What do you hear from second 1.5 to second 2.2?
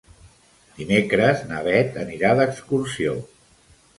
na Beth